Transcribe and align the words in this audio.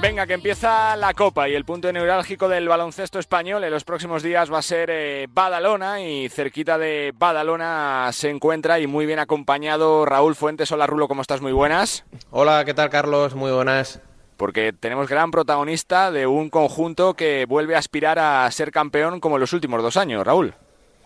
Venga, 0.00 0.26
que 0.28 0.34
empieza 0.34 0.94
la 0.96 1.12
Copa 1.12 1.48
y 1.48 1.54
el 1.54 1.64
punto 1.64 1.92
neurálgico 1.92 2.48
del 2.48 2.68
baloncesto 2.68 3.18
español 3.18 3.64
en 3.64 3.72
los 3.72 3.82
próximos 3.82 4.22
días 4.22 4.50
va 4.52 4.58
a 4.58 4.62
ser 4.62 4.90
eh, 4.92 5.26
Badalona 5.28 6.00
y 6.00 6.28
cerquita 6.28 6.78
de 6.78 7.12
Badalona 7.16 8.10
se 8.12 8.30
encuentra 8.30 8.78
y 8.78 8.86
muy 8.86 9.06
bien 9.06 9.18
acompañado 9.18 10.04
Raúl 10.06 10.36
Fuentes. 10.36 10.70
Hola 10.70 10.86
Rulo, 10.86 11.08
¿cómo 11.08 11.22
estás? 11.22 11.40
Muy 11.40 11.52
buenas. 11.52 12.04
Hola, 12.30 12.64
¿qué 12.64 12.74
tal 12.74 12.90
Carlos? 12.90 13.34
Muy 13.34 13.50
buenas. 13.50 14.00
Porque 14.36 14.72
tenemos 14.72 15.08
gran 15.08 15.32
protagonista 15.32 16.12
de 16.12 16.28
un 16.28 16.48
conjunto 16.48 17.14
que 17.14 17.44
vuelve 17.46 17.74
a 17.74 17.80
aspirar 17.80 18.20
a 18.20 18.48
ser 18.52 18.70
campeón 18.70 19.18
como 19.18 19.34
en 19.34 19.40
los 19.40 19.52
últimos 19.52 19.82
dos 19.82 19.96
años, 19.96 20.24
Raúl. 20.24 20.54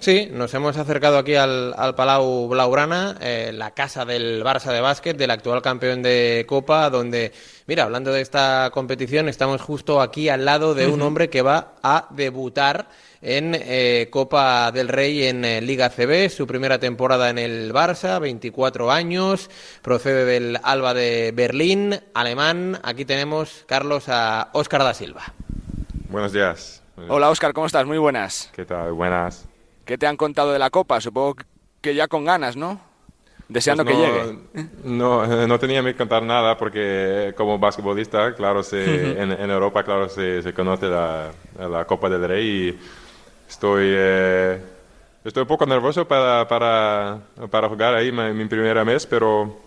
Sí, 0.02 0.28
nos 0.32 0.52
hemos 0.52 0.76
acercado 0.78 1.16
aquí 1.16 1.36
al, 1.36 1.76
Palau 1.94 2.48
Blaugrana, 2.48 3.16
eh, 3.20 3.52
la 3.54 3.70
casa 3.70 4.04
del 4.04 4.42
Barça 4.42 4.72
de 4.72 4.80
básquet, 4.80 5.16
del 5.16 5.30
actual 5.30 5.62
campeón 5.62 6.02
de 6.02 6.44
Copa, 6.48 6.90
donde, 6.90 7.30
mira, 7.68 7.84
hablando 7.84 8.12
de 8.12 8.20
esta 8.20 8.68
competición, 8.74 9.28
estamos 9.28 9.60
justo 9.60 10.00
aquí 10.00 10.28
al 10.28 10.44
lado 10.44 10.74
de 10.74 10.88
un 10.88 11.02
hombre 11.02 11.30
que 11.30 11.42
va 11.42 11.74
a 11.84 12.08
debutar 12.10 12.88
en 13.20 13.54
eh, 13.54 14.08
Copa 14.10 14.72
del 14.72 14.88
Rey 14.88 15.22
en 15.22 15.44
eh, 15.44 15.60
Liga 15.60 15.88
CB, 15.88 16.30
su 16.30 16.48
primera 16.48 16.80
temporada 16.80 17.30
en 17.30 17.38
el 17.38 17.72
Barça, 17.72 18.20
24 18.20 18.90
años, 18.90 19.50
procede 19.82 20.24
del 20.24 20.58
Alba 20.64 20.94
de 20.94 21.30
Berlín, 21.32 22.00
alemán. 22.12 22.80
Aquí 22.82 23.04
tenemos, 23.04 23.62
Carlos, 23.68 24.08
a 24.08 24.50
Óscar 24.52 24.82
da 24.82 24.94
Silva. 24.94 25.32
Buenos 26.08 26.32
días. 26.32 26.82
Hola 27.08 27.30
Óscar, 27.30 27.52
¿cómo 27.52 27.68
estás? 27.68 27.86
Muy 27.86 27.98
buenas. 27.98 28.50
¿Qué 28.52 28.64
tal? 28.64 28.94
Buenas. 28.94 29.51
¿Qué 29.84 29.98
te 29.98 30.06
han 30.06 30.16
contado 30.16 30.52
de 30.52 30.58
la 30.58 30.70
Copa? 30.70 31.00
Supongo 31.00 31.36
que 31.80 31.94
ya 31.94 32.08
con 32.08 32.24
ganas, 32.24 32.56
¿no? 32.56 32.80
Deseando 33.48 33.84
pues 33.84 33.96
que 33.96 34.02
llegue. 34.02 34.68
No, 34.84 35.26
no 35.46 35.58
tenía 35.58 35.82
que 35.82 35.94
contar 35.94 36.22
nada 36.22 36.56
porque 36.56 37.34
como 37.36 37.58
basquetbolista, 37.58 38.34
claro, 38.34 38.62
se, 38.62 39.20
en, 39.20 39.50
Europa, 39.50 39.82
claro, 39.82 40.08
se, 40.08 40.42
se 40.42 40.54
conoce 40.54 40.86
la, 40.86 41.30
la, 41.58 41.84
Copa 41.84 42.08
del 42.08 42.26
Rey 42.26 42.46
y 42.46 42.78
estoy, 43.48 43.88
eh, 43.88 44.58
estoy 45.24 45.42
un 45.42 45.48
poco 45.48 45.66
nervioso 45.66 46.08
para, 46.08 46.48
para, 46.48 47.18
para 47.50 47.68
jugar 47.68 47.94
ahí 47.94 48.10
mi, 48.10 48.32
mi 48.32 48.46
primer 48.46 48.82
mes, 48.86 49.04
pero 49.06 49.60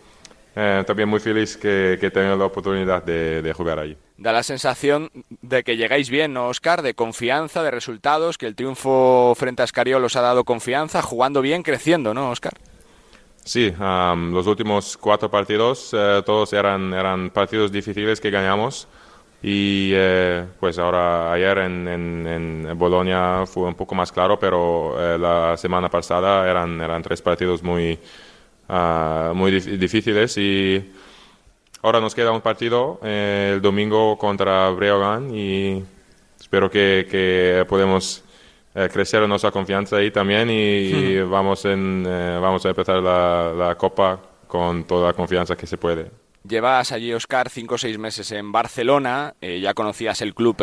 eh, 0.55 0.83
también 0.87 1.09
muy 1.09 1.19
feliz 1.19 1.57
que, 1.57 1.97
que 1.99 2.09
tenga 2.09 2.35
la 2.35 2.45
oportunidad 2.45 3.03
de, 3.03 3.41
de, 3.41 3.53
jugar 3.53 3.79
ahí. 3.79 3.97
Da 4.17 4.31
la 4.31 4.43
sensación 4.43 5.11
de 5.41 5.63
que 5.63 5.75
llegáis 5.75 6.09
bien, 6.09 6.33
¿no, 6.33 6.47
Oscar? 6.47 6.81
De 6.81 6.93
confianza, 6.93 7.63
de 7.63 7.71
resultados, 7.71 8.37
que 8.37 8.47
el 8.47 8.55
triunfo 8.55 9.33
frente 9.35 9.61
a 9.61 9.65
Escariol 9.65 10.03
os 10.05 10.15
ha 10.15 10.21
dado 10.21 10.45
confianza, 10.45 11.01
jugando 11.01 11.41
bien, 11.41 11.63
creciendo, 11.63 12.13
¿no, 12.13 12.31
Oscar? 12.31 12.53
Sí, 13.43 13.71
los 13.77 14.47
últimos 14.47 14.97
cuatro 14.97 15.29
partidos 15.29 15.91
eh, 15.93 16.23
todos 16.25 16.53
eran, 16.53 16.93
eran 16.93 17.29
partidos 17.29 17.71
difíciles 17.71 18.19
que 18.19 18.31
ganamos 18.31 18.87
y 19.43 19.91
eh, 19.93 20.45
pues 20.59 20.79
ahora 20.79 21.31
ayer 21.31 21.59
en, 21.59 21.87
en, 21.87 22.65
en, 22.67 22.77
Bolonia 22.79 23.43
fue 23.45 23.67
un 23.67 23.75
poco 23.75 23.93
más 23.93 24.11
claro, 24.11 24.39
pero 24.39 25.17
la 25.19 25.55
semana 25.57 25.89
pasada 25.89 26.49
eran, 26.49 26.81
eran 26.81 27.03
tres 27.03 27.21
partidos 27.21 27.61
muy, 27.61 27.99
Ah, 28.67 29.31
muy 29.35 29.51
difíciles 29.51 30.37
y 30.37 30.91
ahora 31.85 32.01
nos 32.01 32.15
queda 32.15 32.31
un 32.31 32.41
partido 32.41 32.99
eh, 33.03 33.51
el 33.53 33.61
domingo 33.61 34.17
contra 34.17 34.71
Breogán 34.71 35.29
y 35.33 35.83
espero 36.39 36.69
que, 36.69 37.07
que 37.09 37.63
podemos 37.69 38.23
eh, 38.73 38.89
crecer 38.91 39.27
nuestra 39.27 39.51
confianza 39.51 39.97
ahí 39.97 40.09
también 40.09 40.49
y, 40.49 41.19
vamos, 41.21 41.63
en, 41.65 42.03
eh, 42.07 42.39
vamos 42.41 42.65
a 42.65 42.69
empezar 42.69 43.03
la, 43.03 43.53
la, 43.55 43.75
Copa 43.75 44.19
con 44.47 44.85
toda 44.85 45.09
la 45.09 45.13
confianza 45.13 45.55
que 45.55 45.67
se 45.67 45.77
puede. 45.77 46.09
Llevas 46.43 46.91
allí, 46.91 47.13
Oscar, 47.13 47.49
cinco 47.49 47.75
o 47.75 47.77
seis 47.77 47.99
meses 47.99 48.31
en 48.31 48.51
Barcelona, 48.51 49.33
ya 49.41 49.73
conocías 49.73 50.21
el 50.21 50.35
club, 50.35 50.57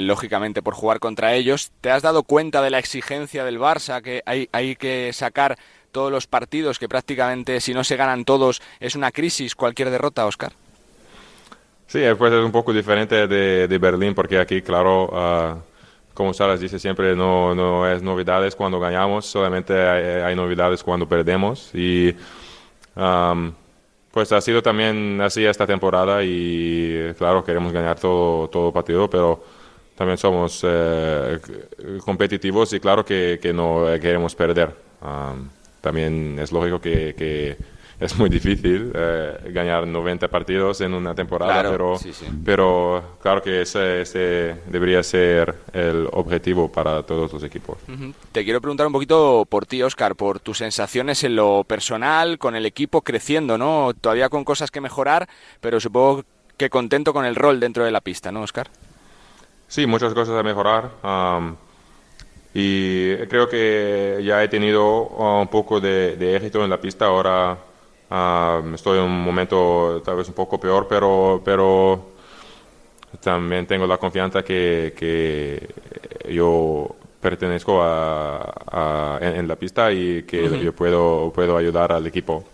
lógicamente, 0.00 0.62
por 0.62 0.74
jugar 0.74 0.98
contra 0.98 1.34
ellos. 1.34 1.70
¿Te 1.80 1.92
has 1.92 2.02
dado 2.02 2.24
cuenta 2.24 2.60
de 2.60 2.70
la 2.70 2.80
exigencia 2.80 3.44
del 3.44 3.60
Barça, 3.60 4.02
que 4.02 4.22
hay, 4.26 4.48
hay 4.50 4.74
que 4.74 5.12
sacar 5.12 5.56
todos 5.92 6.10
los 6.10 6.26
partidos, 6.26 6.78
que 6.78 6.88
prácticamente 6.88 7.60
si 7.60 7.74
no 7.74 7.84
se 7.84 7.96
ganan 7.96 8.24
todos 8.24 8.60
es 8.80 8.96
una 8.96 9.12
crisis 9.12 9.54
cualquier 9.54 9.90
derrota, 9.90 10.26
Oscar. 10.26 10.52
Sí, 11.92 12.00
pues 12.16 12.32
es 12.32 12.42
un 12.42 12.52
poco 12.52 12.72
diferente 12.72 13.26
de, 13.26 13.78
Berlín, 13.78 14.14
porque 14.14 14.38
aquí, 14.38 14.62
claro, 14.62 15.10
uh, 15.12 15.60
como 16.14 16.32
Salas 16.32 16.58
dice 16.58 16.78
siempre, 16.78 17.14
no, 17.14 17.54
no 17.54 17.86
es 17.86 18.02
novedades 18.02 18.56
cuando 18.56 18.80
ganamos, 18.80 19.26
solamente 19.26 19.74
hay, 19.74 20.34
novedades 20.34 20.82
cuando 20.82 21.06
perdemos. 21.06 21.70
Y 21.74 22.16
um, 22.96 23.52
pues 24.10 24.32
ha 24.32 24.40
sido 24.40 24.62
también 24.62 25.20
así 25.20 25.44
esta 25.44 25.66
temporada 25.66 26.24
y, 26.24 27.12
claro, 27.18 27.44
queremos 27.44 27.74
ganar 27.74 28.00
todo, 28.00 28.48
todo 28.48 28.72
partido, 28.72 29.10
pero 29.10 29.44
también 29.94 30.16
somos 30.16 30.62
eh, 30.64 31.38
competitivos 32.02 32.72
y 32.72 32.80
claro 32.80 33.04
que, 33.04 33.38
que 33.40 33.52
no 33.52 33.84
queremos 34.00 34.34
perder. 34.34 34.74
Um, 35.02 35.46
también 35.82 36.38
es 36.38 36.50
lógico 36.50 36.80
que, 36.80 37.56
es 38.00 38.16
muy 38.18 38.28
difícil 38.28 38.90
eh, 38.94 39.50
ganar 39.52 39.86
90 39.86 40.26
partidos 40.26 40.80
en 40.80 40.92
una 40.94 41.14
temporada, 41.14 41.70
pero, 41.70 42.00
pero 42.44 43.16
claro 43.22 43.42
que 43.42 43.62
ese, 43.62 44.00
ese, 44.00 44.56
debería 44.66 45.02
ser 45.04 45.54
el 45.72 46.08
objetivo 46.10 46.72
para 46.72 47.04
todos 47.04 47.32
los 47.32 47.44
equipos. 47.44 47.78
Te 48.32 48.42
quiero 48.42 48.60
preguntar 48.60 48.88
un 48.88 48.92
poquito 48.92 49.46
por 49.48 49.66
ti, 49.66 49.82
Oscar, 49.84 50.16
por 50.16 50.40
tus 50.40 50.58
sensaciones 50.58 51.22
en 51.22 51.36
lo 51.36 51.62
personal, 51.62 52.38
con 52.38 52.56
el 52.56 52.66
equipo 52.66 53.02
creciendo, 53.02 53.56
¿no? 53.56 53.92
Todavía 54.00 54.28
con 54.30 54.42
cosas 54.42 54.72
que 54.72 54.80
mejorar, 54.80 55.28
pero 55.60 55.78
supongo 55.78 56.24
que 56.56 56.70
contento 56.70 57.12
con 57.12 57.24
el 57.24 57.36
rol 57.36 57.60
dentro 57.60 57.84
de 57.84 57.92
la 57.92 58.00
pista, 58.00 58.32
¿no, 58.32 58.42
Oscar? 58.42 58.68
Sí, 59.68 59.86
muchas 59.86 60.12
cosas 60.12 60.38
a 60.38 60.42
mejorar. 60.42 60.90
Y 62.54 63.16
creo 63.28 63.48
que 63.48 64.20
ya 64.24 64.42
he 64.42 64.48
tenido 64.48 65.08
uh, 65.08 65.40
un 65.40 65.48
poco 65.48 65.80
de, 65.80 66.36
éxito 66.36 66.62
en 66.64 66.70
la 66.70 66.80
pista. 66.80 67.06
Ahora 67.06 67.56
uh, 68.10 68.74
estoy 68.74 68.98
en 68.98 69.04
un 69.04 69.22
momento 69.22 70.02
tal 70.04 70.16
vez 70.16 70.28
un 70.28 70.34
poco 70.34 70.60
peor, 70.60 70.86
pero, 70.88 71.40
pero 71.44 72.12
también 73.20 73.66
tengo 73.66 73.86
la 73.86 73.96
confianza 73.96 74.42
que, 74.42 74.94
que 74.96 75.68
yo 76.30 76.94
pertenezco 77.22 77.80
a, 77.82 79.18
en, 79.20 79.46
la 79.46 79.56
pista 79.56 79.92
y 79.92 80.24
que 80.24 80.60
yo 80.60 80.74
puedo, 80.74 81.32
puedo 81.32 81.56
ayudar 81.56 81.92
al 81.92 82.06
equipo. 82.06 82.44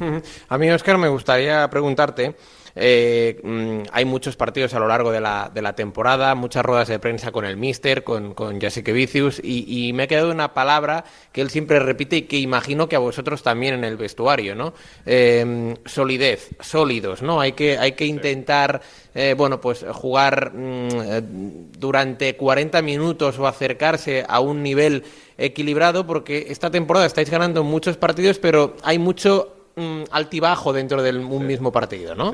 A 0.48 0.58
mí, 0.58 0.70
Oscar, 0.70 0.98
me 0.98 1.08
gustaría 1.08 1.68
preguntarte 1.68 2.34
eh, 2.76 3.40
mm, 3.42 3.88
hay 3.92 4.04
muchos 4.04 4.36
partidos 4.36 4.74
a 4.74 4.80
lo 4.80 4.88
largo 4.88 5.12
de 5.12 5.20
la, 5.20 5.50
de 5.52 5.62
la, 5.62 5.74
temporada, 5.74 6.34
muchas 6.34 6.64
ruedas 6.64 6.88
de 6.88 6.98
prensa 6.98 7.30
con 7.30 7.44
el 7.44 7.56
Mister, 7.56 8.02
con, 8.02 8.34
con 8.34 8.60
Jessica 8.60 8.92
Vicius, 8.92 9.40
y, 9.42 9.92
me 9.94 10.04
ha 10.04 10.06
quedado 10.06 10.30
una 10.30 10.54
palabra 10.54 11.04
que 11.32 11.40
él 11.40 11.50
siempre 11.50 11.78
repite 11.78 12.16
y 12.16 12.22
que 12.22 12.38
imagino 12.38 12.88
que 12.88 12.96
a 12.96 12.98
vosotros 12.98 13.42
también 13.42 13.74
en 13.74 13.84
el 13.84 13.96
vestuario, 13.96 14.54
¿no? 14.54 14.74
Eh, 15.06 15.74
solidez, 15.84 16.50
sólidos, 16.60 17.22
¿no? 17.22 17.40
Hay 17.40 17.52
que, 17.52 17.78
hay 17.78 17.92
que 17.92 18.06
intentar, 18.06 18.80
eh, 19.14 19.34
bueno, 19.36 19.60
pues 19.60 19.84
jugar 19.92 20.52
mm, 20.54 21.72
durante 21.78 22.36
40 22.36 22.82
minutos 22.82 23.38
o 23.38 23.46
acercarse 23.46 24.24
a 24.28 24.40
un 24.40 24.62
nivel 24.62 25.04
equilibrado 25.38 26.06
porque 26.06 26.46
esta 26.48 26.70
temporada 26.70 27.06
estáis 27.06 27.30
ganando 27.30 27.62
muchos 27.62 27.96
partidos, 27.96 28.38
pero 28.38 28.76
hay 28.82 28.98
mucho 28.98 29.54
mm, 29.76 30.04
altibajo 30.10 30.72
dentro 30.72 31.02
de 31.02 31.10
un 31.10 31.46
mismo 31.46 31.70
partido, 31.70 32.14
¿no? 32.16 32.32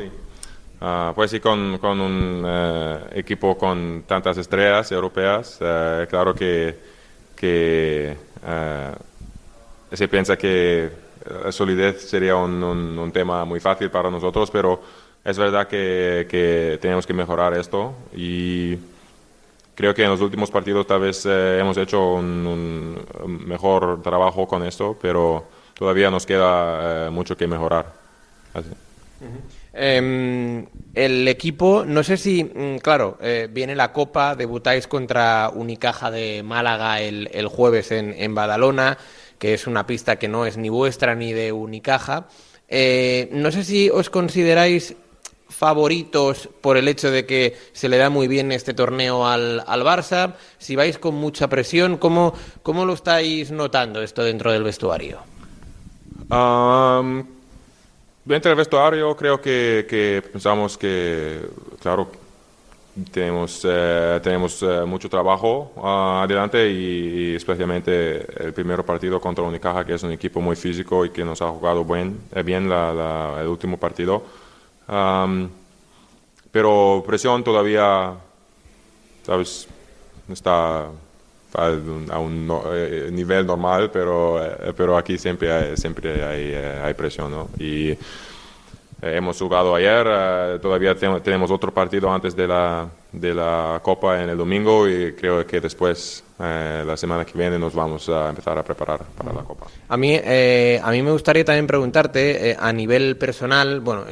Ah, 0.83 1.13
pues 1.15 1.31
sí, 1.31 1.41
con, 1.41 1.79
un 2.01 2.43
eh, 2.47 2.99
equipo 3.17 3.57
con 3.59 4.05
tantas 4.07 4.39
estrellas 4.39 4.91
europeas, 4.93 5.59
eh, 5.61 6.07
claro 6.09 6.35
que, 6.35 6.75
eh, 7.43 8.17
se 9.93 10.09
piensa 10.09 10.39
que 10.39 10.91
la 11.45 11.53
solidez 11.53 12.09
sería 12.09 12.37
un, 12.37 13.11
tema 13.13 13.45
muy 13.45 13.61
fácil 13.61 13.91
para 13.91 14.11
nosotros, 14.11 14.51
pero 14.51 14.81
es 15.23 15.37
verdad 15.37 15.69
que, 15.69 16.27
que, 16.31 16.79
tenemos 16.81 17.07
que 17.07 17.13
mejorar 17.13 17.53
esto 17.59 17.93
y 18.15 18.79
creo 19.75 19.95
que 19.95 20.05
en 20.05 20.11
los 20.11 20.23
últimos 20.23 20.51
partidos 20.51 20.87
tal 20.87 21.01
vez 21.01 21.27
hemos 21.27 21.77
hecho 21.77 22.15
un, 22.15 22.99
mejor 23.47 24.01
trabajo 24.03 24.49
con 24.49 24.65
esto, 24.65 24.97
pero 25.01 25.45
todavía 25.75 26.11
nos 26.11 26.25
queda 26.25 27.11
mucho 27.11 27.37
que 27.37 27.47
mejorar. 27.47 27.93
Así. 28.55 28.71
Em, 29.73 30.67
el 30.95 31.29
equipo, 31.29 31.85
no 31.87 32.03
sé 32.03 32.17
si, 32.17 32.43
mm, 32.43 32.79
claro, 32.79 33.19
eh, 33.21 33.49
viene 33.51 33.77
la 33.77 33.93
Copa, 33.93 34.35
debutáis 34.35 34.87
contra 34.87 35.51
Unicaja 35.55 36.11
de 36.11 36.43
Málaga 36.43 37.01
el, 37.01 37.47
jueves 37.47 37.93
en, 37.93 38.35
Badalona, 38.35 38.99
que 39.39 39.55
es 39.55 39.67
una 39.67 39.87
pista 39.87 40.17
que 40.17 40.29
no 40.29 40.45
es 40.47 40.57
ni 40.57 40.69
vuestra 40.69 41.15
ni 41.15 41.33
de 41.33 41.53
Unicaja. 41.53 42.27
Eh, 42.69 43.29
no 43.33 43.51
sé 43.53 43.65
si 43.65 43.91
os 43.91 44.11
consideráis 44.11 44.97
favoritos 45.49 46.49
por 46.61 46.77
el 46.77 46.89
hecho 46.89 47.11
de 47.11 47.27
que 47.27 47.57
se 47.73 47.89
le 47.89 47.99
da 47.99 48.09
muy 48.09 48.29
bien 48.29 48.53
este 48.53 48.75
torneo 48.75 49.27
al, 49.27 49.63
al 49.67 49.83
Barça, 49.83 50.35
si 50.59 50.77
vais 50.77 50.99
con 50.99 51.15
mucha 51.15 51.49
presión, 51.49 51.99
¿cómo, 51.99 52.35
¿cómo 52.63 52.85
lo 52.85 52.95
estáis 52.95 53.51
notando 53.51 54.03
esto 54.03 54.25
dentro 54.25 54.53
del 54.53 54.63
vestuario? 54.63 55.19
Entre 58.35 58.51
el 58.51 58.57
vestuario 58.57 59.17
creo 59.17 59.41
que, 59.41 59.87
que 59.89 60.23
pensamos 60.33 60.79
que, 60.79 61.41
claro, 61.81 62.11
tenemos, 63.13 63.63
eh, 63.65 64.21
tenemos 64.23 64.63
eh, 64.63 64.85
mucho 64.85 65.09
trabajo 65.09 65.73
ah, 65.83 66.23
adelante 66.25 66.71
y, 66.71 67.35
especialmente 67.35 68.45
el 68.45 68.53
primer 68.53 68.85
partido 68.85 69.21
contra 69.21 69.45
Unicaja, 69.45 69.85
que 69.85 69.95
es 69.95 70.03
un 70.03 70.13
equipo 70.13 70.41
muy 70.41 70.57
físico 70.57 71.05
y 71.05 71.11
que 71.11 71.25
nos 71.25 71.41
ha 71.43 71.49
jugado 71.49 71.85
buen, 71.85 72.21
eh, 72.35 72.43
bien 72.43 72.69
la, 72.69 73.39
el 73.41 73.47
último 73.47 73.77
partido. 73.79 74.23
pero 76.51 77.03
presión 77.07 77.45
todavía, 77.45 78.15
¿sabes? 79.25 79.69
Está 80.29 80.89
a 81.55 82.19
un, 82.19 82.47
nivel 83.13 83.47
normal, 83.47 83.91
pero, 83.93 84.41
pero 84.77 84.97
aquí 84.97 85.19
siempre 85.19 85.53
hay, 85.53 85.77
siempre 85.77 86.25
hay, 86.25 86.55
hay 86.55 86.95
presión, 86.95 87.31
¿no? 87.31 87.49
Y, 87.59 87.97
eh, 89.03 89.17
hemos 89.17 89.39
jugado 89.39 89.75
ayer, 89.75 90.07
eh, 90.07 90.59
todavía 90.61 90.95
tenemos 90.95 91.51
otro 91.51 91.73
partido 91.73 92.13
antes 92.13 92.37
de 92.37 92.47
la, 92.47 92.87
de 93.13 93.33
la 93.33 93.81
Copa 93.83 94.23
en 94.23 94.29
el 94.29 94.37
domingo 94.37 94.87
y 94.87 95.15
creo 95.15 95.47
que 95.47 95.59
después, 95.59 96.23
eh, 96.39 96.85
la 96.87 96.99
semana 96.99 97.25
que 97.25 97.37
viene, 97.37 97.59
nos 97.59 97.75
vamos 97.75 98.11
a 98.11 98.29
empezar 98.29 98.59
a 98.59 98.63
preparar 98.63 99.01
para 99.17 99.33
la 99.33 99.43
Copa. 99.43 99.69
A 99.89 99.97
mí, 99.97 100.17
a 100.17 100.91
mí 100.91 101.03
me 101.03 101.13
gustaría 101.13 101.47
también 101.47 101.67
preguntarte, 101.67 102.57
a 102.59 102.73
nivel 102.75 103.17
personal, 103.17 103.81
bueno, 103.81 104.05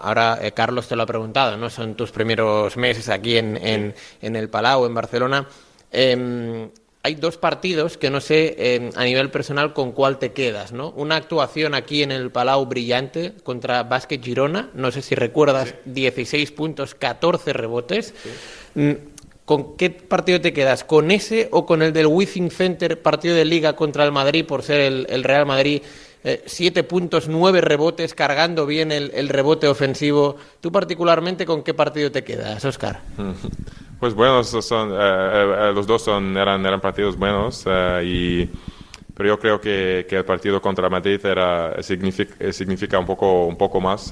ahora 0.00 0.40
Carlos 0.54 0.88
te 0.88 0.96
lo 0.96 1.04
ha 1.04 1.06
preguntado, 1.06 1.56
¿no? 1.56 1.70
Son 1.70 1.94
tus 1.94 2.10
primeros 2.10 2.76
meses 2.76 3.08
aquí 3.08 3.36
en, 3.36 3.56
en, 3.56 3.94
en 4.20 4.36
el 4.36 4.48
Palau, 4.48 4.86
en 4.86 4.94
Barcelona. 4.94 5.46
Em, 5.92 6.68
hay 7.04 7.16
dos 7.16 7.36
partidos 7.36 7.98
que 7.98 8.10
no 8.10 8.20
sé 8.20 8.90
a 8.94 9.04
nivel 9.04 9.30
personal 9.30 9.72
con 9.72 9.92
cuál 9.92 10.18
te 10.18 10.32
quedas, 10.32 10.72
¿no? 10.72 10.90
Una 10.90 11.16
actuación 11.16 11.74
aquí 11.74 12.02
en 12.02 12.12
el 12.12 12.30
Palau 12.30 12.66
brillante 12.66 13.34
contra 13.42 13.82
Basket 13.82 14.20
Girona, 14.22 14.70
no 14.74 14.92
sé 14.92 15.02
si 15.02 15.16
recuerdas, 15.16 15.74
16 15.84 16.52
puntos, 16.52 16.94
14 16.94 17.52
rebotes. 17.52 18.14
Mm, 18.74 18.92
¿Con 19.44 19.76
qué 19.76 19.90
partido 19.90 20.40
te 20.40 20.52
quedas? 20.52 20.84
¿Con 20.84 21.10
ese 21.10 21.48
o 21.50 21.66
con 21.66 21.82
el 21.82 21.92
del 21.92 22.06
Withing 22.06 22.52
Center, 22.52 23.02
partido 23.02 23.34
de 23.34 23.44
liga 23.44 23.74
contra 23.74 24.04
el 24.04 24.12
Madrid 24.12 24.46
por 24.46 24.62
ser 24.62 24.80
el, 24.80 25.24
Real 25.24 25.44
Madrid? 25.44 25.82
Eh, 26.22 26.44
siete 26.46 26.84
puntos, 26.84 27.26
nueve 27.26 27.60
rebotes, 27.60 28.14
cargando 28.14 28.64
bien 28.64 28.92
el, 28.92 29.10
el, 29.12 29.28
rebote 29.28 29.66
ofensivo. 29.66 30.36
¿Tú 30.60 30.70
particularmente 30.70 31.44
con 31.44 31.64
qué 31.64 31.74
partido 31.74 32.12
te 32.12 32.22
quedas, 32.22 32.64
Oscar? 32.64 33.00
Pues 34.02 34.14
buenos 34.14 34.48
son, 34.48 34.90
eh, 34.90 34.96
eh, 34.98 35.72
los 35.72 35.86
dos 35.86 36.02
son, 36.02 36.36
eran, 36.36 36.66
eran 36.66 36.80
partidos 36.80 37.16
buenos, 37.16 37.62
eh, 37.66 38.02
y, 38.04 38.50
pero 39.14 39.28
yo 39.28 39.38
creo 39.38 39.60
que, 39.60 40.06
que, 40.08 40.16
el 40.16 40.24
partido 40.24 40.60
contra 40.60 40.88
Madrid 40.88 41.24
era, 41.24 41.80
significa, 41.84 42.52
significa 42.52 42.98
un, 42.98 43.06
poco, 43.06 43.46
un 43.46 43.56
poco 43.56 43.80
más, 43.80 44.10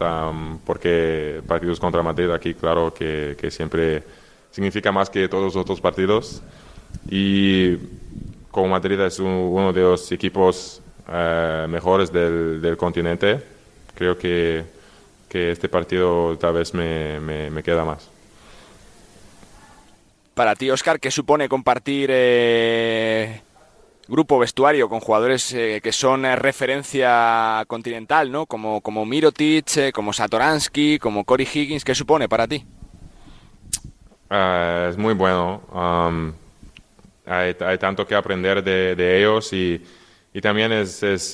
porque 0.65 1.43
partidos 1.45 1.81
contra 1.81 2.05
Madrid 2.05 2.31
aquí, 2.31 2.55
claro, 2.55 2.95
que, 2.95 3.37
que, 3.37 3.51
siempre 3.51 4.05
significa 4.53 4.93
más 4.93 5.11
que 5.11 5.27
todos 5.29 5.43
los 5.43 5.57
otros 5.57 5.81
partidos. 5.81 6.41
Y 7.11 7.77
como 8.53 8.69
Madrid 8.69 9.01
es 9.01 9.19
uno 9.19 9.73
de 9.73 9.81
los 9.81 10.13
equipos 10.13 10.81
mejores 11.69 12.13
del, 12.13 12.63
del, 12.63 12.77
continente, 12.77 13.43
creo 13.97 14.17
que, 14.17 14.65
que 15.29 15.51
este 15.51 15.69
partido 15.69 16.39
tal 16.39 16.53
vez 16.53 16.73
me, 16.75 17.19
me 17.19 17.61
queda 17.65 17.85
más 17.85 18.20
para 20.41 20.57
ti, 20.57 20.71
Oscar, 20.71 20.99
¿qué 20.99 21.11
supone 21.11 21.51
compartir 21.51 22.09
eh, 22.11 23.43
grupo 24.09 24.39
vestuario 24.39 24.89
con 24.89 24.99
jugadores 24.99 25.53
eh, 25.53 25.83
que 25.83 25.93
son 25.93 26.25
eh, 26.25 26.35
referencia 26.35 27.63
continental, 27.67 28.33
¿no? 28.33 28.47
Como, 28.47 28.81
como 28.81 29.05
Mirotic, 29.05 29.93
como 29.93 30.15
Satoransky, 30.15 30.99
como 30.99 31.27
Cory 31.27 31.47
Higgins, 31.47 31.85
¿qué 31.85 31.95
supone 31.95 32.27
para 32.27 32.49
ti? 32.49 32.65
es 34.31 34.97
muy 34.97 35.13
bueno. 35.13 35.61
Um, 35.75 36.33
hay, 37.27 37.53
tanto 37.79 38.07
que 38.07 38.15
aprender 38.15 38.65
de, 38.65 39.19
ellos 39.19 39.53
y, 39.53 39.85
también 40.41 40.73
es, 40.73 41.03
es 41.03 41.33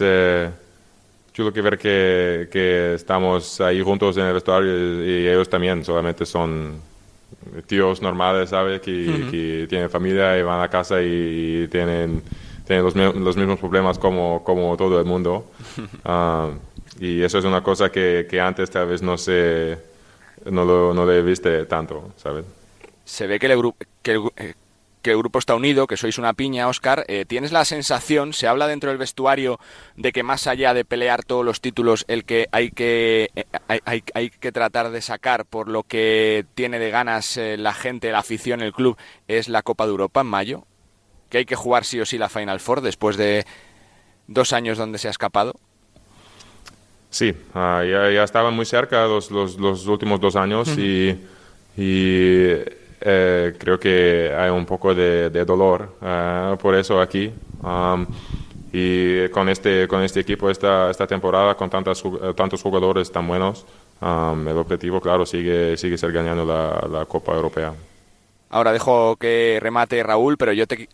chulo 1.32 1.52
que 1.52 1.61
ver 1.61 1.79
que, 1.79 2.49
que, 2.50 2.94
estamos 2.94 3.61
ahí 3.61 3.81
juntos 3.82 4.17
en 4.17 4.25
el 4.25 4.32
vestuario 4.32 5.05
y 5.05 5.29
ellos 5.29 5.49
también 5.49 5.85
solamente 5.85 6.26
son 6.26 6.95
tíos 7.66 8.02
normales, 8.02 8.50
¿sabes? 8.50 8.81
Que, 8.81 9.66
tienen 9.69 9.90
familia 9.90 10.38
y 10.38 10.43
van 10.43 10.62
a 10.62 10.69
casa 10.69 11.02
y, 11.02 11.69
tienen, 11.69 12.22
tienen 12.66 12.84
los, 12.84 12.94
los, 12.94 13.37
mismos 13.37 13.58
problemas 13.58 13.98
como, 13.98 14.43
como 14.44 14.76
todo 14.76 14.98
el 14.98 15.06
mundo. 15.06 15.50
Ah, 16.04 16.50
y 16.98 17.22
eso 17.22 17.38
es 17.38 17.44
una 17.44 17.62
cosa 17.62 17.90
que, 17.90 18.26
que 18.31 18.40
antes 18.40 18.70
tal 18.70 18.88
vez 18.88 19.02
no 19.02 19.19
se 19.19 19.76
no 20.50 20.64
lo, 20.64 20.94
no 20.94 21.06
le 21.06 21.22
viste 21.22 21.64
tanto, 21.66 22.12
¿sabes? 22.16 22.44
Se 23.04 23.26
ve 23.26 23.38
que 23.38 23.46
el, 23.46 23.72
que 24.02 24.12
el, 24.12 24.22
eh, 24.37 24.54
que 25.06 25.12
el 25.12 25.19
grupo 25.19 25.38
está 25.38 25.55
unido, 25.55 25.87
que 25.87 25.97
sois 25.97 26.19
una 26.19 26.35
piña, 26.35 26.67
Oscar. 26.67 27.05
Eh, 27.06 27.25
¿Tienes 27.26 27.53
la 27.53 27.64
sensación, 27.64 28.32
se 28.32 28.49
habla 28.49 28.67
dentro 28.67 28.91
del 28.91 28.99
vestuario, 28.99 29.61
de 29.94 30.11
que 30.11 30.25
más 30.25 30.49
allá 30.49 30.75
de 30.75 30.85
pelear 30.85 31.23
todos 31.23 31.44
los 31.44 31.61
títulos, 31.61 32.05
el 32.08 32.25
que 32.25 32.49
hay 32.50 32.73
que, 32.73 33.31
eh, 33.37 33.44
hay, 33.69 34.03
hay, 34.14 34.31
que 34.31 34.50
tratar 34.50 34.91
de 34.91 35.00
sacar 35.00 35.47
por 35.47 35.69
lo 35.69 35.85
que 35.85 36.44
tiene 36.56 36.81
de 36.81 36.91
ganas 36.91 37.37
eh, 37.37 37.56
la 37.56 37.73
gente, 37.73 38.11
la 38.11 38.19
afición, 38.19 38.62
el 38.62 38.73
club, 38.73 38.97
es 39.29 39.49
la 39.49 39.62
Copa 39.62 39.85
de 39.85 39.93
Europa 39.93 40.23
en 40.23 40.26
mayo? 40.26 40.64
¿Que 41.31 41.38
hay 41.38 41.44
que 41.44 41.55
jugar 41.55 41.85
sí 41.85 42.00
o 42.00 42.05
sí 42.05 42.19
la 42.19 42.29
Final 42.29 42.59
Four 42.59 42.81
después 42.81 43.17
de 43.17 43.47
dos 44.26 44.52
años 44.52 44.76
donde 44.76 44.99
se 44.99 45.06
ha 45.06 45.12
escapado? 45.12 45.55
Sí, 47.11 47.32
ah, 47.55 47.85
ya, 47.88 48.11
ya, 48.11 48.25
estaban 48.25 48.55
muy 48.55 48.67
cerca 48.67 49.06
los, 49.06 49.31
los, 49.31 49.56
los 49.56 49.87
últimos 49.87 50.19
dos 50.19 50.35
años 50.35 50.76
y, 50.76 51.17
y 51.76 52.55
eh, 53.00 53.54
creo 53.58 53.78
que 53.78 54.34
hay 54.37 54.50
un 54.50 54.64
poco 54.64 54.94
de, 54.94 55.31
dolor 55.44 55.96
eh, 56.02 56.56
por 56.60 56.75
eso 56.75 57.00
aquí. 57.00 57.32
Um, 57.62 58.06
y 58.72 59.28
con 59.31 59.48
este, 59.48 59.88
con 59.88 60.02
este 60.02 60.20
equipo 60.20 60.50
esta, 60.50 60.90
esta 60.90 61.06
temporada, 61.06 61.54
con 61.54 61.70
tantas, 61.70 62.02
tantos 62.34 62.62
jugadores 62.62 63.10
tan 63.10 63.26
buenos, 63.26 63.64
um, 64.02 64.46
el 64.46 64.56
objetivo, 64.56 65.00
claro, 65.00 65.25
sigue, 65.25 65.76
sigue 65.76 65.96
ser 65.96 66.12
ganando 66.12 66.44
la, 66.44 66.87
la, 66.98 67.06
Copa 67.06 67.32
Europea. 67.32 67.72
Ahora 68.50 68.72
dejo 68.72 69.16
que 69.16 69.58
remate 69.62 70.02
Raúl, 70.02 70.37
pero 70.37 70.52
yo 70.52 70.66
te, 70.66 70.88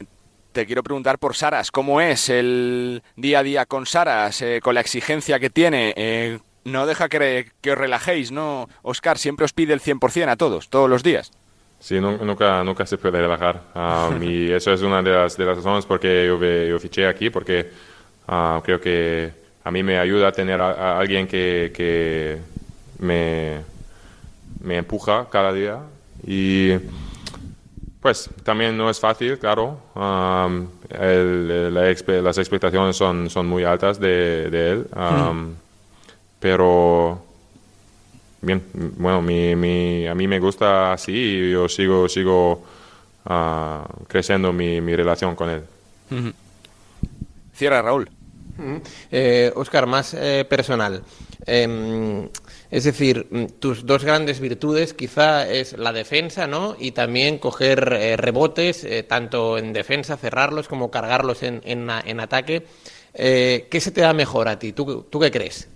te 0.53 0.67
quiero 0.67 0.83
preguntar 0.83 1.19
por 1.19 1.35
Saras. 1.35 1.71
¿Cómo 1.73 2.01
es 2.01 2.29
el 2.29 3.03
día 3.17 3.41
a 3.41 3.43
día 3.43 3.67
con 3.67 3.87
Saras, 3.87 4.43
eh, 4.43 4.61
con 4.63 4.75
la 4.75 4.81
exigencia 4.81 5.41
que 5.41 5.51
tiene? 5.51 6.41
no 6.65 6.87
deja 6.87 7.09
que, 7.09 7.51
que 7.61 7.73
os 7.73 7.79
relajéis, 7.79 8.31
¿no? 8.31 8.69
Oscar 8.83 9.19
siempre 9.19 9.45
os 9.45 9.53
pide 9.53 9.73
el 9.73 9.81
100% 9.81 10.29
a 10.29 10.37
todos, 10.37 10.69
todos 10.69 10.89
los 10.89 11.03
días. 11.03 11.33
Sí, 11.83 11.99
nunca, 12.01 12.63
nunca 12.63 12.87
se 12.87 12.97
puede 12.97 13.21
relajar. 13.21 13.61
Um, 13.75 14.23
y 14.23 14.53
eso 14.53 14.73
es 14.73 14.83
una 14.83 15.03
de 15.03 15.11
las, 15.11 15.37
de 15.37 15.45
las 15.45 15.57
razones 15.57 15.85
por 15.85 15.99
qué 15.99 16.27
yo, 16.29 16.39
yo 16.41 16.79
fiché 16.79 17.09
aquí, 17.09 17.29
porque 17.29 17.73
uh, 18.29 18.63
creo 18.63 18.81
que 18.81 19.33
a 19.65 19.71
mí 19.73 19.83
me 19.83 19.99
ayuda 19.99 20.29
a 20.29 20.33
tener 20.33 20.61
a, 20.61 20.97
alguien 20.97 21.27
que, 21.27 21.73
que 21.75 22.39
me, 23.01 23.63
me, 24.63 24.77
empuja 24.77 25.27
cada 25.29 25.53
día. 25.53 25.81
Y 26.25 26.75
pues 28.01 28.31
también 28.45 28.77
no 28.77 28.89
es 28.89 29.01
fácil, 29.01 29.41
claro. 29.41 29.81
Um, 29.97 30.69
las 30.89 32.39
expectaciones 32.39 32.95
son, 32.95 33.29
son 33.29 33.49
muy 33.49 33.65
altas 33.65 33.99
de, 33.99 34.51
de 34.51 34.71
él. 34.71 34.87
Um, 34.95 35.55
pero 36.39 37.32
bien, 38.43 38.63
bueno, 38.75 39.23
mi, 39.23 39.57
mi, 39.57 40.07
a 40.07 40.15
mí 40.15 40.29
me 40.29 40.39
gusta 40.39 40.93
así 40.93 41.13
y 41.13 41.53
yo 41.53 41.69
sigo, 41.69 42.09
sigo 42.09 42.65
uh, 43.25 44.05
creciendo 44.07 44.53
mi, 44.53 44.81
mi, 44.81 44.95
relación 44.95 45.35
con 45.35 45.49
él. 45.51 45.63
Cierra, 47.55 47.81
Raúl. 47.83 48.11
eh, 49.11 49.51
Oscar, 49.55 49.87
más 49.87 50.15
eh, 50.15 50.45
personal. 50.49 51.03
Eh, 51.47 52.29
es 52.71 52.85
decir, 52.85 53.27
mm, 53.31 53.45
tus 53.59 53.85
dos 53.85 54.05
grandes 54.05 54.41
virtudes 54.41 54.95
quizá 54.95 55.49
es 55.49 55.77
la 55.77 55.93
defensa, 55.93 56.47
¿no? 56.47 56.77
Y 56.79 56.93
también 56.93 57.39
coger 57.39 57.93
eh, 57.93 58.17
rebotes, 58.17 58.85
eh, 58.85 59.03
tanto 59.03 59.59
en 59.59 59.73
defensa, 59.73 60.17
cerrarlos, 60.17 60.69
como 60.69 60.91
cargarlos 60.91 61.43
en, 61.43 61.61
en, 61.65 61.89
en 61.91 62.21
ataque. 62.21 62.67
¿Qué 63.15 63.79
se 63.81 63.91
te 63.91 64.01
da 64.01 64.15
mejor 64.15 64.49
a 64.49 64.59
ti? 64.59 64.73
¿Tú, 64.73 65.03
tú 65.11 65.21
qué 65.21 65.31
crees? 65.31 65.69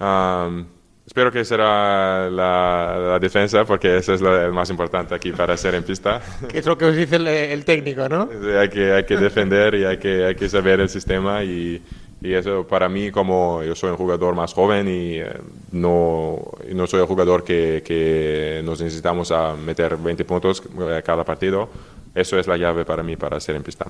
Um, 0.00 0.66
Espero 1.12 1.30
que 1.30 1.44
será 1.44 2.30
la, 2.30 3.18
defensa, 3.20 3.66
porque 3.66 3.98
eso 3.98 4.14
es 4.14 4.22
lo 4.22 4.50
más 4.50 4.70
importante 4.70 5.14
aquí 5.14 5.30
para 5.30 5.58
ser 5.58 5.74
en 5.74 5.82
pista. 5.82 6.22
Que 6.48 6.60
es 6.60 6.64
lo 6.64 6.78
que 6.78 6.86
os 6.86 6.96
dice 6.96 7.16
el, 7.16 7.66
técnico, 7.66 8.08
¿no? 8.08 8.30
hay, 8.58 8.70
que, 8.70 8.92
hay 8.92 9.04
que 9.04 9.18
defender 9.18 9.74
y 9.74 9.84
hay 9.84 9.98
que, 9.98 10.24
hay 10.24 10.34
que 10.34 10.48
saber 10.48 10.80
el 10.80 10.88
sistema 10.88 11.44
y, 11.44 11.82
y, 12.22 12.32
eso 12.32 12.66
para 12.66 12.88
mí, 12.88 13.10
como 13.10 13.62
yo 13.62 13.74
soy 13.74 13.90
un 13.90 13.98
jugador 13.98 14.34
más 14.34 14.54
joven 14.54 14.88
y 14.88 15.18
eh, 15.18 15.26
no, 15.72 16.38
no 16.72 16.86
soy 16.86 17.00
el 17.00 17.06
jugador 17.06 17.44
que, 17.44 17.82
que 17.84 18.62
nos 18.64 18.80
necesitamos 18.80 19.32
a 19.32 19.54
meter 19.54 19.98
20 19.98 20.24
puntos 20.24 20.62
cada 21.04 21.24
partido, 21.24 21.68
eso 22.14 22.38
es 22.38 22.46
la 22.46 22.56
llave 22.56 22.86
para 22.86 23.02
mí 23.02 23.16
para 23.16 23.38
ser 23.38 23.56
en 23.56 23.62
pista. 23.62 23.84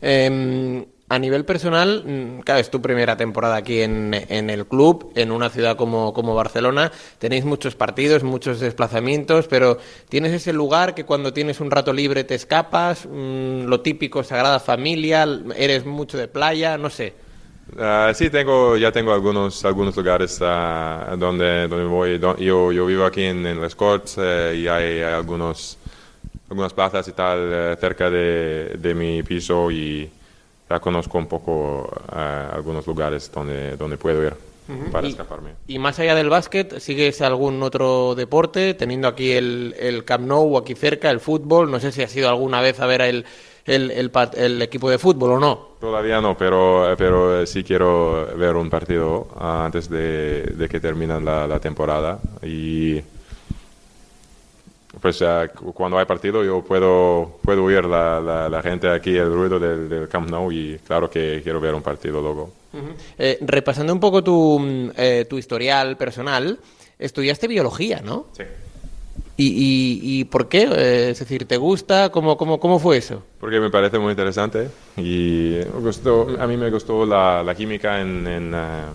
Em, 0.00 0.84
a 1.14 1.18
nivel 1.18 1.44
personal, 1.44 2.04
mm, 2.04 2.40
claro, 2.40 2.60
es 2.60 2.70
tu 2.70 2.82
primera 2.82 3.16
temporada 3.16 3.56
aquí 3.56 3.80
en, 3.80 4.12
en 4.14 4.50
el 4.50 4.66
club, 4.66 5.12
en 5.14 5.32
una 5.32 5.50
ciudad 5.50 5.76
como, 5.76 6.12
como, 6.12 6.34
Barcelona. 6.34 6.92
Tenéis 7.18 7.44
muchos 7.44 7.74
partidos, 7.74 8.22
muchos 8.22 8.60
desplazamientos, 8.60 9.46
pero 9.48 9.78
tienes 10.08 10.32
ese 10.32 10.52
lugar 10.52 10.94
que 10.94 11.04
cuando 11.04 11.32
tienes 11.32 11.60
un 11.60 11.70
rato 11.70 11.92
libre 11.92 12.24
te 12.24 12.34
escapas, 12.34 13.06
mm, 13.06 13.64
lo 13.64 13.80
típico, 13.80 14.22
Sagrada 14.22 14.60
Familia, 14.60 15.26
eres 15.56 15.86
mucho 15.86 16.18
de 16.18 16.28
playa, 16.28 16.76
no 16.78 16.90
sé. 16.90 17.14
Uh, 17.72 18.12
sí, 18.14 18.30
tengo, 18.30 18.76
ya 18.76 18.92
tengo 18.92 19.12
algunos, 19.12 19.64
algunos 19.64 19.96
lugares 19.96 20.38
uh, 20.40 21.16
donde, 21.16 21.66
donde 21.66 21.84
voy. 21.86 22.18
yo, 22.18 22.72
yo 22.72 22.86
vivo 22.86 23.04
aquí 23.04 23.22
en, 23.22 23.44
en 23.46 23.60
Les 23.60 23.74
Corts 23.74 24.18
uh, 24.18 24.52
y 24.54 24.68
hay, 24.68 25.00
hay, 25.00 25.02
algunos, 25.02 25.78
algunas 26.50 26.72
plazas 26.72 27.08
y 27.08 27.12
tal 27.12 27.50
eh, 27.52 27.76
cerca 27.80 28.10
de, 28.10 28.76
de, 28.78 28.94
mi 28.94 29.22
piso 29.22 29.70
y 29.70 30.08
ya 30.68 30.80
conozco 30.80 31.18
un 31.18 31.26
poco 31.26 31.88
algunos 32.08 32.86
lugares 32.86 33.30
donde, 33.32 33.76
donde 33.76 33.96
puedo 33.96 34.22
ir. 34.24 34.34
Para 34.90 35.06
y, 35.06 35.10
escaparme. 35.10 35.50
y 35.66 35.78
más 35.78 35.98
allá 35.98 36.14
del 36.14 36.30
básquet, 36.30 36.78
¿sigues 36.78 37.20
algún 37.20 37.62
otro 37.62 38.14
deporte? 38.14 38.72
Teniendo 38.72 39.08
aquí 39.08 39.32
el, 39.32 39.74
el 39.78 40.06
Camp 40.06 40.26
Nou 40.26 40.56
aquí 40.56 40.74
cerca, 40.74 41.10
el 41.10 41.20
fútbol, 41.20 41.70
no 41.70 41.78
sé 41.80 41.92
si 41.92 42.02
has 42.02 42.16
ido 42.16 42.30
alguna 42.30 42.62
vez 42.62 42.80
a 42.80 42.86
ver 42.86 43.02
el, 43.02 43.26
el, 43.66 43.90
el, 43.90 44.10
el, 44.36 44.62
equipo 44.62 44.88
de 44.88 44.98
fútbol 44.98 45.32
o 45.32 45.38
no? 45.38 45.68
Todavía 45.80 46.20
no, 46.20 46.36
pero, 46.36 46.94
pero 46.96 47.44
sí 47.46 47.62
quiero 47.62 48.26
ver 48.36 48.56
un 48.56 48.70
partido 48.70 49.28
antes 49.38 49.88
de, 49.90 50.42
de 50.42 50.68
que 50.68 50.80
termine 50.80 51.20
la, 51.20 51.46
la, 51.46 51.60
temporada. 51.60 52.18
Y 52.42 53.02
pues 55.00 55.20
uh, 55.20 55.48
cuando 55.72 55.98
hay 55.98 56.06
partido 56.06 56.44
yo 56.44 56.62
puedo, 56.62 57.38
puedo 57.42 57.64
oír 57.64 57.84
la, 57.84 58.20
la, 58.20 58.48
la 58.48 58.62
gente 58.62 58.88
aquí, 58.88 59.16
el 59.16 59.32
ruido 59.32 59.58
del, 59.58 59.88
del, 59.88 60.08
Camp 60.08 60.30
Nou 60.30 60.50
y 60.52 60.78
claro 60.86 61.08
que 61.10 61.40
quiero 61.42 61.60
ver 61.60 61.74
un 61.74 61.82
partido 61.82 62.20
luego. 62.20 62.50
Uh 62.72 62.78
-huh. 62.78 62.94
eh, 63.18 63.38
repasando 63.40 63.92
un 63.92 64.00
poco 64.00 64.22
tu, 64.22 64.90
eh, 64.96 65.26
tu 65.28 65.38
historial 65.38 65.96
personal, 65.96 66.58
estudiaste 66.98 67.46
biología, 67.48 68.00
¿no? 68.04 68.26
Sí. 68.32 68.44
¿Y, 69.36 69.46
y, 69.46 70.20
y 70.20 70.24
por 70.24 70.48
qué? 70.48 70.62
Eh, 70.62 71.10
es 71.10 71.18
decir, 71.18 71.44
¿te 71.46 71.56
gusta? 71.56 72.10
¿Cómo, 72.10 72.36
cómo, 72.36 72.58
cómo 72.60 72.78
fue 72.78 72.98
eso? 72.98 73.22
Porque 73.40 73.58
me 73.58 73.68
parece 73.68 73.98
muy 73.98 74.10
interesante 74.10 74.68
y 74.96 75.58
me 75.74 75.80
gustó, 75.80 76.28
a 76.38 76.46
mí 76.46 76.56
me 76.56 76.70
gustó 76.70 77.04
la, 77.04 77.42
la 77.42 77.54
química 77.54 78.00
en, 78.00 78.26
en 78.28 78.54
uh, 78.54 78.94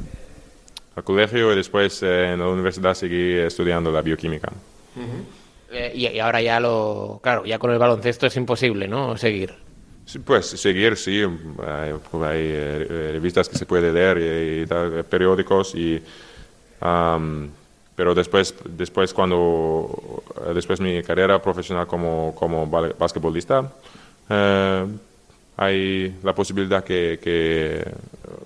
el 0.95 1.03
colegio 1.03 1.51
y 1.51 1.55
después 1.57 2.01
eh, 2.03 2.31
en 2.33 2.39
la 2.39 2.47
universidad 2.47 2.93
seguí 2.93 3.33
estudiando 3.33 3.91
la 3.91 4.01
bioquímica. 4.01 4.49
Uh 4.95 4.99
-huh. 5.01 5.38
Eh, 5.71 5.91
y, 5.93 6.07
y, 6.07 6.19
ahora 6.19 6.41
ya 6.41 6.59
lo, 6.59 7.19
claro, 7.21 7.45
ya 7.45 7.59
con 7.59 7.71
el 7.71 7.79
baloncesto 7.79 8.27
es 8.27 8.35
imposible, 8.37 8.87
¿no? 8.87 9.17
Seguir. 9.17 9.53
Sí, 10.05 10.19
pues 10.19 10.47
seguir, 10.47 10.97
sí, 10.97 11.21
hay, 11.21 11.91
hay 11.91 12.47
eh, 12.51 13.09
revistas 13.13 13.47
que 13.47 13.57
se 13.57 13.65
puede 13.65 13.93
leer 13.93 14.63
y, 14.63 14.65
tal, 14.67 15.03
periódicos 15.05 15.75
y... 15.75 16.01
Um, 16.81 17.49
pero 17.99 18.15
después, 18.15 18.55
después 18.63 19.13
cuando, 19.13 20.23
después 20.55 20.79
mi 20.79 21.03
carrera 21.03 21.41
profesional 21.41 21.85
como, 21.85 22.33
como 22.33 22.65
basquetbolista, 22.65 23.73
eh, 24.29 24.85
hay 25.57 26.15
la 26.23 26.33
posibilidad 26.33 26.81
que, 26.81 27.19
que 27.21 27.83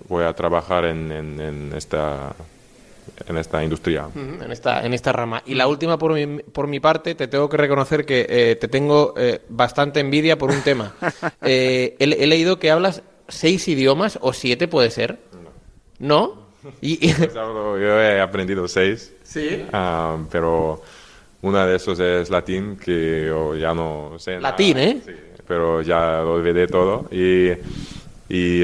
voy 0.10 0.24
a 0.24 0.34
trabajar 0.34 0.86
en, 0.86 1.12
en, 1.12 1.40
en, 1.40 1.74
esta 1.78 2.34
en 3.28 3.38
esta 3.38 3.64
industria. 3.64 4.08
En 4.16 4.52
esta, 4.52 4.86
en 4.86 4.94
esta 4.94 5.12
rama. 5.12 5.44
Y 5.46 5.56
la 5.56 5.68
última, 5.68 5.98
por 5.98 6.14
mi, 6.14 6.42
por 6.44 6.68
mi 6.68 6.80
parte, 6.80 7.16
te 7.16 7.28
tengo 7.28 7.50
que 7.50 7.58
reconocer 7.58 8.06
que 8.06 8.26
eh, 8.30 8.56
te 8.56 8.68
tengo 8.68 9.14
eh, 9.18 9.42
bastante 9.50 10.00
envidia 10.00 10.38
por 10.38 10.52
un 10.52 10.62
tema. 10.62 10.94
Eh, 11.46 11.96
he, 12.00 12.04
he, 12.06 12.28
leído 12.28 12.58
que 12.58 12.72
hablas 12.72 13.04
seis 13.28 13.68
idiomas, 13.68 14.18
o 14.22 14.34
siete 14.34 14.68
puede 14.68 14.92
ser. 14.92 15.20
No. 16.00 16.36
¿No? 16.64 16.72
Y, 16.80 17.06
y... 17.06 17.14
Yo 17.34 17.78
he 17.78 18.22
aprendido 18.22 18.68
seis. 18.68 19.14
Sí. 19.24 19.66
Um, 19.74 20.28
pero 20.28 20.82
una 21.42 21.66
de 21.66 21.76
esos 21.76 22.00
es 22.00 22.30
latín, 22.30 22.78
que 22.78 23.26
yo 23.28 23.56
ya 23.56 23.74
no 23.74 24.14
sé. 24.18 24.40
Latín, 24.40 24.78
nada, 24.78 24.90
¿eh? 24.90 25.02
Sí, 25.06 25.12
pero 25.46 25.82
ya 25.82 26.22
lo 26.22 26.34
olvidé 26.36 26.68
todo. 26.68 27.08
Y, 27.12 27.52
y 28.30 28.64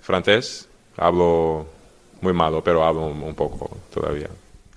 francés, 0.00 0.68
hablo 0.96 1.66
muy 2.20 2.32
malo, 2.32 2.62
pero 2.62 2.84
hablo 2.84 3.06
un 3.06 3.34
poco 3.34 3.70
todavía. 3.92 4.28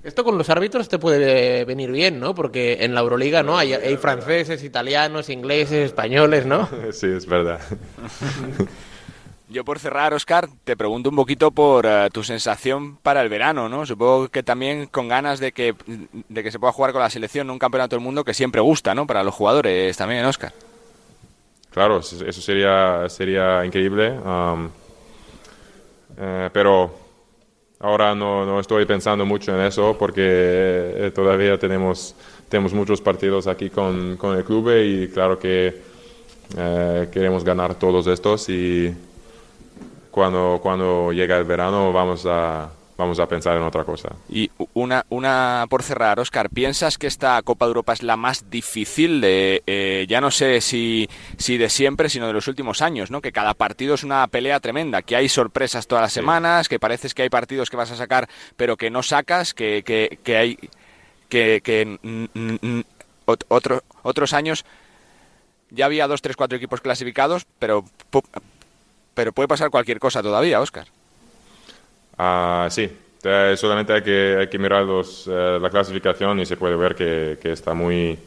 Esto 0.04 0.26
con 0.26 0.38
los 0.38 0.50
árbitros 0.50 0.90
te 0.90 1.00
puede 1.00 1.64
venir 1.64 1.90
bien, 1.90 2.20
¿no? 2.20 2.36
Porque 2.36 2.80
en 2.82 2.94
la 2.94 3.00
Euroliga, 3.00 3.42
¿no? 3.42 3.58
Hay, 3.58 3.74
hay 3.74 3.96
franceses, 3.96 4.62
italianos, 4.62 5.30
ingleses, 5.30 5.86
españoles, 5.86 6.46
¿no? 6.46 6.68
Sí, 6.92 7.08
es 7.08 7.26
verdad. 7.26 7.62
Yo 9.48 9.64
por 9.64 9.80
cerrar, 9.80 10.14
Oscar, 10.14 10.50
te 10.66 10.76
pregunto 10.76 11.10
un 11.10 11.16
poquito 11.16 11.52
por 11.52 11.86
uh, 11.86 12.10
tu 12.12 12.22
sensación 12.24 12.98
para 12.98 13.22
el 13.22 13.30
verano, 13.30 13.70
¿no? 13.70 13.86
Supongo 13.86 14.28
que 14.28 14.44
también 14.44 14.88
con 14.88 15.08
ganas 15.08 15.40
de 15.40 15.54
que, 15.54 15.74
de 16.28 16.44
que 16.44 16.52
se 16.52 16.60
pueda 16.60 16.74
jugar 16.74 16.92
con 16.92 17.02
la 17.02 17.10
selección 17.10 17.50
un 17.50 17.60
campeonato 17.60 17.96
del 17.96 18.04
mundo 18.04 18.26
que 18.26 18.34
siempre 18.34 18.60
gusta, 18.60 18.94
¿no? 18.94 19.08
Para 19.08 19.24
los 19.24 19.34
jugadores 19.34 19.96
también, 19.96 20.26
Oscar. 20.26 20.52
Claro, 21.72 22.00
eso 22.00 22.42
sería, 22.42 23.08
sería 23.08 23.64
increíble. 23.64 24.12
Um, 24.12 24.70
eh, 26.18 26.50
pero 26.52 27.03
ahora 27.84 28.16
no, 28.16 28.46
no, 28.46 28.62
estoy 28.62 28.86
pensando 28.86 29.26
mucho 29.26 29.54
en 29.54 29.66
eso 29.66 29.98
porque 30.00 30.22
eh, 30.24 31.12
todavía 31.14 31.60
tenemos, 31.60 32.16
tenemos 32.48 32.74
muchos 32.74 33.02
partidos 33.02 33.46
aquí 33.46 33.70
con, 33.70 34.16
con 34.16 34.38
el 34.38 34.46
club 34.46 34.72
y 34.72 35.10
claro 35.10 35.38
que 35.38 35.82
eh, 36.58 37.10
queremos 37.12 37.44
ganar 37.44 37.76
todos 37.76 38.08
estos 38.08 38.48
y 38.48 38.96
cuando, 40.10 40.60
cuando 40.64 41.12
llega 41.12 41.38
el 41.38 41.44
verano 41.44 41.92
vamos 41.92 42.26
a, 42.26 42.70
vamos 43.04 43.20
a 43.20 43.28
pensar 43.28 43.56
en 43.58 43.64
otra 43.64 43.84
cosa. 43.84 44.10
Y 44.30 44.50
una, 44.74 45.06
una 45.10 45.66
por 45.70 45.84
cerrar, 45.84 46.20
Oscar, 46.20 46.50
¿piensas 46.50 46.98
que 46.98 47.08
esta 47.08 47.42
Copa 47.44 47.66
de 47.66 47.70
Europa 47.70 47.94
es 47.94 48.04
la 48.04 48.18
más 48.18 48.50
difícil 48.50 49.22
de, 49.22 49.62
eh, 49.68 50.06
ya 50.10 50.22
no 50.22 50.32
sé 50.32 50.62
si, 50.62 51.10
si 51.38 51.58
de 51.58 51.70
siempre, 51.70 52.10
sino 52.10 52.28
de 52.28 52.34
los 52.34 52.48
últimos 52.48 52.82
años, 52.82 53.12
¿no? 53.12 53.22
Que 53.22 53.32
cada 53.32 53.54
partido 53.54 53.96
es 53.96 54.04
una 54.04 54.26
pelea 54.28 54.60
tremenda, 54.60 55.02
que 55.02 55.16
hay 55.16 55.30
sorpresas 55.30 55.88
todas 55.88 56.04
las 56.04 56.14
sí. 56.14 56.20
semanas, 56.20 56.70
que 56.70 56.80
parece 56.80 57.10
que 57.10 57.24
hay 57.24 57.30
partidos 57.30 57.70
que 57.70 57.78
vas 57.78 57.92
a 57.92 57.98
sacar 57.98 58.30
pero 58.56 58.78
que 58.78 58.90
no 58.90 59.04
sacas, 59.04 59.54
que, 59.54 59.84
que, 59.84 60.20
que 60.24 60.38
hay 60.38 60.58
que, 61.30 61.62
que 61.64 61.98
otro, 63.26 63.84
otros 64.04 64.34
años 64.34 64.66
ya 65.70 65.86
había 65.86 66.08
dos, 66.08 66.22
tres, 66.22 66.36
cuatro 66.36 66.58
equipos 66.58 66.82
clasificados, 66.82 67.46
pero 67.60 67.86
pero 69.14 69.32
puede 69.32 69.48
pasar 69.48 69.70
cualquier 69.70 70.00
cosa 70.00 70.22
todavía, 70.22 70.60
Oscar. 70.60 70.88
Uh, 72.18 72.70
sí, 72.70 72.90
eh, 73.24 73.56
solamente 73.58 73.94
hay 73.94 74.02
que, 74.02 74.38
hay 74.40 74.48
que 74.48 74.60
mirar 74.60 74.84
los, 74.84 75.28
eh, 75.28 75.58
la 75.60 75.70
clasificación 75.70 76.42
y 76.42 76.46
se 76.46 76.58
puede 76.58 76.76
ver 76.76 76.94
que, 76.94 77.38
que, 77.42 77.54
está 77.54 77.74
muy 77.74 78.20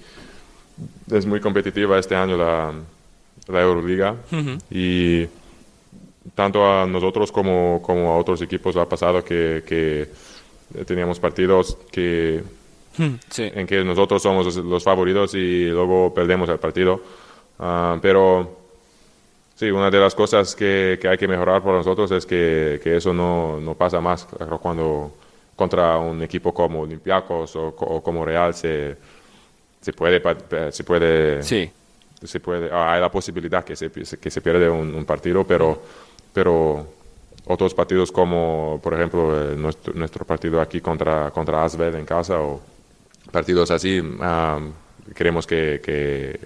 es 1.11 1.27
muy 1.27 1.39
competitiva 1.39 1.99
este 1.99 2.17
año 2.17 2.37
la, 2.37 2.73
la 3.47 3.61
Euroliga 3.61 4.17
uh 4.33 4.37
-huh. 4.37 4.61
y 4.71 5.29
tanto 6.35 6.65
a 6.67 6.87
nosotros 6.87 7.31
como, 7.31 7.81
como, 7.83 8.11
a 8.13 8.17
otros 8.17 8.41
equipos 8.41 8.75
ha 8.77 8.89
pasado 8.89 9.23
que, 9.23 9.63
que 9.67 10.09
teníamos 10.85 11.21
partidos 11.21 11.77
que 11.93 12.43
sí. 13.31 13.51
en 13.55 13.67
que 13.67 13.85
nosotros 13.85 14.23
somos 14.23 14.47
los, 14.47 14.57
los, 14.57 14.83
favoritos 14.83 15.35
y 15.35 15.67
luego 15.67 16.13
perdemos 16.15 16.49
el 16.49 16.59
partido 16.59 17.03
uh, 17.59 17.99
pero 18.01 18.66
Sí, 19.57 19.71
una 19.71 19.91
de 19.91 19.99
las 19.99 20.15
cosas 20.15 20.55
que, 20.55 20.99
que, 21.01 21.09
hay 21.09 21.17
que 21.17 21.27
mejorar 21.27 21.63
por 21.63 21.73
nosotros 21.73 22.11
es 22.11 22.27
que, 22.27 22.79
que 22.85 22.99
eso 22.99 23.15
no, 23.15 23.59
no, 23.59 23.75
pasa 23.75 24.03
más 24.03 24.29
cuando 24.61 25.13
contra 25.57 25.97
un 25.97 26.23
equipo 26.23 26.53
como 26.53 26.83
Olympiacos 26.83 27.57
o, 27.57 27.69
o 27.69 28.03
como 28.03 28.23
Real 28.23 28.53
se, 28.53 28.97
se 29.81 29.95
puede 29.95 30.21
se 30.71 30.85
puede 30.85 31.43
sí. 31.43 31.71
se 32.23 32.39
puede 32.39 32.71
hay 32.71 33.01
la 33.01 33.11
posibilidad 33.11 33.65
que 33.65 33.75
se, 33.75 33.91
que 33.91 34.31
se 34.31 34.41
pierde 34.43 34.69
un, 34.69 34.95
un 34.95 35.05
partido 35.07 35.45
pero 35.45 35.81
pero 36.35 36.87
otros 37.47 37.73
partidos 37.73 38.13
como 38.13 38.79
por 38.83 38.93
ejemplo 38.93 39.53
eh, 39.53 39.57
nuestro, 39.57 39.95
nuestro, 39.95 40.27
partido 40.27 40.61
aquí 40.61 40.83
contra 40.83 41.31
contra 41.31 41.65
Asvel 41.65 41.95
en 41.95 42.05
casa 42.05 42.39
o 42.39 42.61
partidos 43.33 43.71
así 43.71 44.01
um, 44.01 44.73
queremos 45.15 45.47
que, 45.47 45.81
que, 45.83 46.39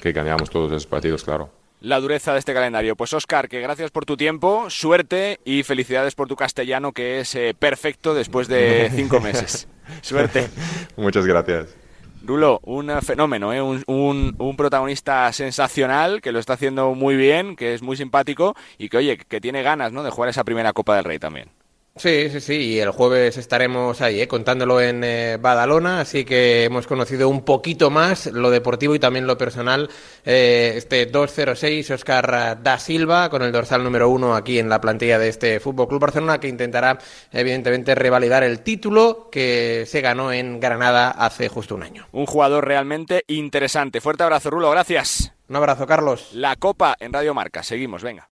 que 0.00 0.12
ganemos 0.12 0.48
todos 0.48 0.70
esos 0.72 0.86
partidos 0.86 1.22
claro 1.22 1.63
la 1.84 2.00
dureza 2.00 2.32
de 2.32 2.38
este 2.38 2.54
calendario. 2.54 2.96
Pues 2.96 3.12
Oscar, 3.12 3.48
que 3.48 3.60
gracias 3.60 3.90
por 3.90 4.06
tu 4.06 4.16
tiempo, 4.16 4.70
suerte 4.70 5.38
y 5.44 5.62
felicidades 5.62 6.14
por 6.14 6.28
tu 6.28 6.34
castellano 6.34 6.92
que 6.92 7.20
es 7.20 7.34
eh, 7.34 7.54
perfecto 7.56 8.14
después 8.14 8.48
de 8.48 8.90
cinco 8.94 9.20
meses. 9.20 9.68
suerte. 10.00 10.48
Muchas 10.96 11.26
gracias. 11.26 11.76
Rulo, 12.22 12.60
un 12.64 12.90
fenómeno, 13.02 13.52
¿eh? 13.52 13.60
un, 13.60 13.84
un, 13.86 14.34
un, 14.38 14.56
protagonista 14.56 15.30
sensacional 15.34 16.22
que 16.22 16.32
lo 16.32 16.38
está 16.38 16.54
haciendo 16.54 16.94
muy 16.94 17.16
bien, 17.16 17.54
que 17.54 17.74
es 17.74 17.82
muy 17.82 17.98
simpático 17.98 18.56
y 18.78 18.88
que, 18.88 18.96
oye, 18.96 19.18
que 19.18 19.42
tiene 19.42 19.62
ganas 19.62 19.92
¿no? 19.92 20.02
de 20.02 20.10
jugar 20.10 20.30
esa 20.30 20.42
primera 20.42 20.72
Copa 20.72 20.96
del 20.96 21.04
Rey 21.04 21.18
también. 21.18 21.50
Sí, 21.96 22.28
sí, 22.28 22.40
sí, 22.40 22.54
y 22.54 22.80
el 22.80 22.90
jueves 22.90 23.36
estaremos 23.36 24.00
ahí, 24.00 24.20
¿eh? 24.20 24.26
contándolo 24.26 24.80
en 24.80 25.04
eh, 25.04 25.38
Badalona, 25.40 26.00
así 26.00 26.24
que 26.24 26.64
hemos 26.64 26.88
conocido 26.88 27.28
un 27.28 27.44
poquito 27.44 27.88
más 27.88 28.26
lo 28.26 28.50
deportivo 28.50 28.96
y 28.96 28.98
también 28.98 29.28
lo 29.28 29.38
personal. 29.38 29.88
Eh, 30.24 30.72
este 30.74 31.06
206, 31.06 31.92
Oscar 31.92 32.60
Da 32.60 32.80
Silva, 32.80 33.30
con 33.30 33.42
el 33.42 33.52
dorsal 33.52 33.84
número 33.84 34.08
uno 34.08 34.34
aquí 34.34 34.58
en 34.58 34.68
la 34.68 34.80
plantilla 34.80 35.20
de 35.20 35.28
este 35.28 35.60
Fútbol 35.60 35.86
Club 35.86 36.00
Barcelona, 36.00 36.40
que 36.40 36.48
intentará, 36.48 36.98
evidentemente, 37.30 37.94
revalidar 37.94 38.42
el 38.42 38.62
título 38.62 39.28
que 39.30 39.84
se 39.86 40.00
ganó 40.00 40.32
en 40.32 40.58
Granada 40.58 41.12
hace 41.12 41.48
justo 41.48 41.76
un 41.76 41.84
año. 41.84 42.08
Un 42.10 42.26
jugador 42.26 42.66
realmente 42.66 43.22
interesante. 43.28 44.00
Fuerte 44.00 44.24
abrazo, 44.24 44.50
Rulo, 44.50 44.68
gracias. 44.72 45.32
Un 45.48 45.54
abrazo, 45.54 45.86
Carlos. 45.86 46.30
La 46.32 46.56
Copa 46.56 46.96
en 46.98 47.12
Radio 47.12 47.34
Marca. 47.34 47.62
Seguimos, 47.62 48.02
venga. 48.02 48.28